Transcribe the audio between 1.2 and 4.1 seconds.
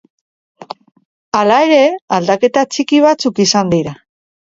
Hala ere, aldaketa txiki batzuk izan dira.